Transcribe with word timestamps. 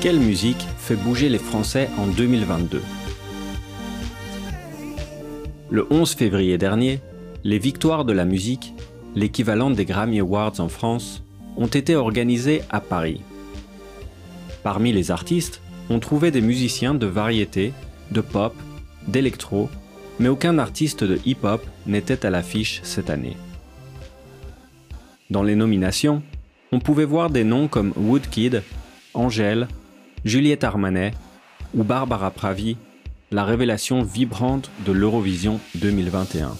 Quelle 0.00 0.18
musique 0.18 0.66
fait 0.78 0.96
bouger 0.96 1.28
les 1.28 1.38
Français 1.38 1.90
en 1.98 2.06
2022 2.06 2.80
Le 5.68 5.86
11 5.90 6.14
février 6.14 6.56
dernier, 6.56 7.00
les 7.44 7.58
Victoires 7.58 8.06
de 8.06 8.14
la 8.14 8.24
musique, 8.24 8.72
l'équivalent 9.14 9.68
des 9.68 9.84
Grammy 9.84 10.20
Awards 10.20 10.58
en 10.58 10.70
France, 10.70 11.22
ont 11.58 11.66
été 11.66 11.96
organisées 11.96 12.62
à 12.70 12.80
Paris. 12.80 13.20
Parmi 14.62 14.90
les 14.90 15.10
artistes, 15.10 15.60
on 15.90 15.98
trouvait 15.98 16.30
des 16.30 16.40
musiciens 16.40 16.94
de 16.94 17.06
variété, 17.06 17.74
de 18.10 18.22
pop, 18.22 18.54
d'électro, 19.06 19.68
mais 20.18 20.28
aucun 20.30 20.58
artiste 20.58 21.04
de 21.04 21.20
hip-hop 21.26 21.62
n'était 21.86 22.24
à 22.24 22.30
l'affiche 22.30 22.80
cette 22.84 23.10
année. 23.10 23.36
Dans 25.28 25.42
les 25.42 25.56
nominations, 25.56 26.22
on 26.72 26.80
pouvait 26.80 27.04
voir 27.04 27.28
des 27.28 27.44
noms 27.44 27.68
comme 27.68 27.92
Woodkid, 27.98 28.62
Angèle, 29.12 29.68
Juliette 30.24 30.64
Armanet 30.64 31.12
ou 31.74 31.82
Barbara 31.82 32.30
Pravi, 32.30 32.76
la 33.30 33.44
révélation 33.44 34.02
vibrante 34.02 34.70
de 34.84 34.92
l'Eurovision 34.92 35.60
2021. 35.76 36.52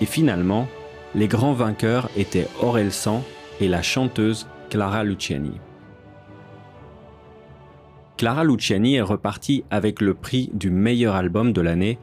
Et 0.00 0.06
finalement, 0.06 0.68
les 1.14 1.28
grands 1.28 1.52
vainqueurs 1.52 2.08
étaient 2.16 2.48
Aurel 2.62 2.92
San 2.92 3.20
et 3.60 3.68
la 3.68 3.82
chanteuse 3.82 4.46
Clara 4.70 5.04
Luciani. 5.04 5.52
Clara 8.16 8.44
Luciani 8.44 8.96
est 8.96 9.02
repartie 9.02 9.62
avec 9.70 10.00
le 10.00 10.14
prix 10.14 10.48
du 10.54 10.70
meilleur 10.70 11.14
album 11.14 11.52
de 11.52 11.60
l'année 11.60 11.98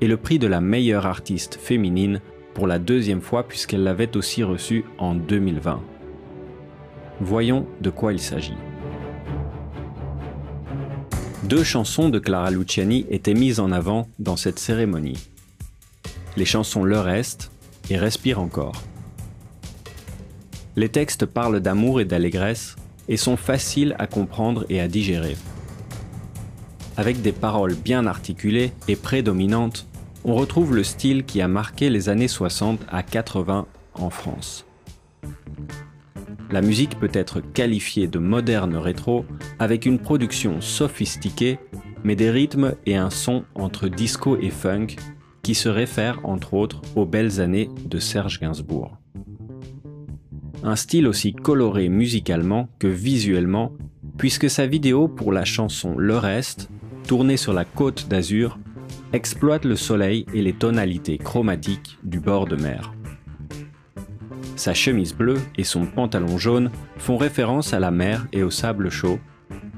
et 0.00 0.08
le 0.08 0.16
prix 0.16 0.38
de 0.38 0.46
la 0.46 0.62
meilleure 0.62 1.04
artiste 1.04 1.58
féminine 1.60 2.22
pour 2.54 2.66
la 2.66 2.78
deuxième 2.78 3.20
fois 3.20 3.46
puisqu'elle 3.46 3.84
l'avait 3.84 4.16
aussi 4.16 4.42
reçu 4.42 4.84
en 4.96 5.14
2020. 5.14 5.82
Voyons 7.20 7.66
de 7.82 7.90
quoi 7.90 8.14
il 8.14 8.20
s'agit. 8.20 8.56
Deux 11.44 11.62
chansons 11.62 12.08
de 12.08 12.18
Clara 12.18 12.50
Luciani 12.50 13.06
étaient 13.10 13.32
mises 13.32 13.60
en 13.60 13.70
avant 13.70 14.08
dans 14.18 14.36
cette 14.36 14.58
cérémonie. 14.58 15.30
Les 16.36 16.44
chansons 16.44 16.82
Le 16.82 16.98
Reste 16.98 17.52
et 17.90 17.96
Respire 17.96 18.40
encore. 18.40 18.82
Les 20.74 20.88
textes 20.88 21.26
parlent 21.26 21.60
d'amour 21.60 22.00
et 22.00 22.04
d'allégresse 22.04 22.74
et 23.08 23.16
sont 23.16 23.36
faciles 23.36 23.94
à 24.00 24.08
comprendre 24.08 24.66
et 24.68 24.80
à 24.80 24.88
digérer. 24.88 25.36
Avec 26.96 27.22
des 27.22 27.32
paroles 27.32 27.76
bien 27.76 28.06
articulées 28.06 28.72
et 28.88 28.96
prédominantes, 28.96 29.86
on 30.24 30.34
retrouve 30.34 30.74
le 30.74 30.82
style 30.82 31.24
qui 31.24 31.40
a 31.40 31.46
marqué 31.46 31.88
les 31.88 32.08
années 32.08 32.28
60 32.28 32.80
à 32.90 33.04
80 33.04 33.66
en 33.94 34.10
France. 34.10 34.67
La 36.50 36.62
musique 36.62 36.98
peut 36.98 37.10
être 37.12 37.40
qualifiée 37.40 38.08
de 38.08 38.18
moderne 38.18 38.76
rétro 38.76 39.26
avec 39.58 39.84
une 39.84 39.98
production 39.98 40.60
sophistiquée, 40.60 41.58
mais 42.04 42.16
des 42.16 42.30
rythmes 42.30 42.74
et 42.86 42.96
un 42.96 43.10
son 43.10 43.44
entre 43.54 43.88
disco 43.88 44.38
et 44.40 44.50
funk 44.50 44.96
qui 45.42 45.54
se 45.54 45.68
réfèrent 45.68 46.20
entre 46.24 46.54
autres 46.54 46.80
aux 46.96 47.04
belles 47.04 47.40
années 47.40 47.68
de 47.84 47.98
Serge 47.98 48.40
Gainsbourg. 48.40 48.96
Un 50.62 50.74
style 50.74 51.06
aussi 51.06 51.34
coloré 51.34 51.88
musicalement 51.88 52.68
que 52.78 52.88
visuellement, 52.88 53.72
puisque 54.16 54.50
sa 54.50 54.66
vidéo 54.66 55.06
pour 55.06 55.32
la 55.32 55.44
chanson 55.44 55.96
Le 55.96 56.16
Reste, 56.16 56.70
tournée 57.06 57.36
sur 57.36 57.52
la 57.52 57.64
côte 57.64 58.08
d'Azur, 58.08 58.58
exploite 59.12 59.64
le 59.64 59.76
soleil 59.76 60.26
et 60.34 60.42
les 60.42 60.52
tonalités 60.52 61.18
chromatiques 61.18 61.98
du 62.02 62.20
bord 62.20 62.46
de 62.46 62.56
mer. 62.56 62.92
Sa 64.58 64.74
chemise 64.74 65.14
bleue 65.14 65.38
et 65.56 65.62
son 65.62 65.86
pantalon 65.86 66.36
jaune 66.36 66.72
font 66.96 67.16
référence 67.16 67.74
à 67.74 67.78
la 67.78 67.92
mer 67.92 68.26
et 68.32 68.42
au 68.42 68.50
sable 68.50 68.90
chaud, 68.90 69.20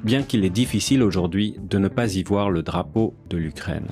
bien 0.03 0.23
qu'il 0.23 0.43
est 0.43 0.49
difficile 0.49 1.03
aujourd'hui 1.03 1.57
de 1.61 1.77
ne 1.77 1.89
pas 1.89 2.17
y 2.17 2.23
voir 2.23 2.49
le 2.49 2.63
drapeau 2.63 3.15
de 3.29 3.37
l'Ukraine. 3.37 3.89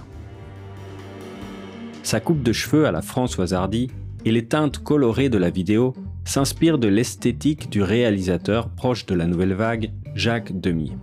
Sa 2.02 2.20
coupe 2.20 2.42
de 2.42 2.54
cheveux 2.54 2.86
à 2.86 2.90
la 2.90 3.02
Françoise 3.02 3.52
Hardy 3.52 3.88
et 4.24 4.32
les 4.32 4.46
teintes 4.46 4.78
colorées 4.78 5.28
de 5.28 5.36
la 5.36 5.50
vidéo 5.50 5.92
s'inspirent 6.24 6.78
de 6.78 6.88
l'esthétique 6.88 7.68
du 7.68 7.82
réalisateur 7.82 8.70
proche 8.70 9.04
de 9.04 9.14
la 9.14 9.26
nouvelle 9.26 9.52
vague, 9.52 9.92
Jacques 10.14 10.58
Demy. 10.58 10.94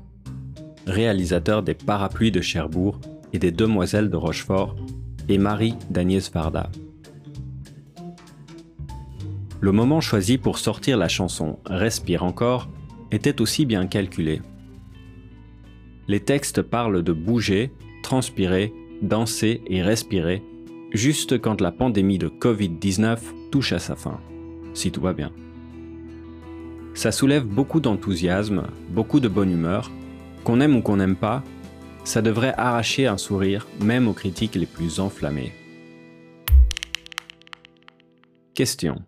Réalisateur 0.87 1.61
des 1.61 1.75
Parapluies 1.75 2.31
de 2.31 2.41
Cherbourg 2.41 2.99
et 3.33 3.37
des 3.37 3.51
Demoiselles 3.51 4.09
de 4.09 4.17
Rochefort, 4.17 4.75
et 5.29 5.37
Marie 5.37 5.75
d'Agnès 5.91 6.31
Varda. 6.31 6.71
Le 9.65 9.71
moment 9.71 9.99
choisi 9.99 10.37
pour 10.37 10.59
sortir 10.59 10.95
la 10.95 11.07
chanson 11.07 11.57
Respire 11.65 12.23
encore 12.23 12.69
était 13.11 13.41
aussi 13.41 13.65
bien 13.65 13.87
calculé. 13.87 14.43
Les 16.07 16.19
textes 16.19 16.61
parlent 16.61 17.01
de 17.01 17.11
bouger, 17.11 17.73
transpirer, 18.03 18.71
danser 19.01 19.63
et 19.65 19.81
respirer, 19.81 20.43
juste 20.91 21.41
quand 21.41 21.61
la 21.61 21.71
pandémie 21.71 22.19
de 22.19 22.27
Covid-19 22.27 23.17
touche 23.51 23.73
à 23.73 23.79
sa 23.79 23.95
fin, 23.95 24.19
si 24.75 24.91
tout 24.91 25.01
va 25.01 25.13
bien. 25.13 25.31
Ça 26.93 27.11
soulève 27.11 27.47
beaucoup 27.47 27.79
d'enthousiasme, 27.79 28.67
beaucoup 28.91 29.19
de 29.19 29.27
bonne 29.27 29.51
humeur, 29.51 29.89
qu'on 30.43 30.61
aime 30.61 30.75
ou 30.75 30.83
qu'on 30.83 30.97
n'aime 30.97 31.15
pas, 31.15 31.43
ça 32.03 32.21
devrait 32.21 32.53
arracher 32.55 33.07
un 33.07 33.17
sourire 33.17 33.65
même 33.81 34.07
aux 34.07 34.13
critiques 34.13 34.53
les 34.53 34.67
plus 34.67 34.99
enflammées. 34.99 35.53
Question. 38.53 39.01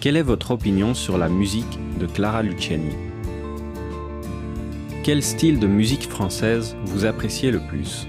Quelle 0.00 0.16
est 0.16 0.22
votre 0.22 0.52
opinion 0.52 0.94
sur 0.94 1.18
la 1.18 1.28
musique 1.28 1.78
de 1.98 2.06
Clara 2.06 2.42
Luciani? 2.42 2.94
Quel 5.04 5.22
style 5.22 5.58
de 5.58 5.66
musique 5.66 6.08
française 6.08 6.74
vous 6.86 7.04
appréciez 7.04 7.50
le 7.50 7.60
plus? 7.68 8.08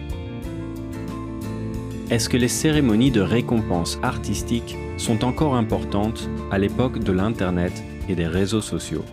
Est-ce 2.09 2.29
que 2.29 2.38
les 2.38 2.47
cérémonies 2.47 3.12
de 3.12 3.19
récompense 3.19 4.00
artistiques 4.03 4.78
sont 4.96 5.25
encore 5.25 5.56
importantes 5.56 6.29
à 6.50 6.57
l'époque 6.57 7.00
de 7.00 7.12
l'Internet 7.12 7.74
et 8.08 8.16
des 8.16 8.28
réseaux 8.28 8.62
sociaux? 8.62 9.03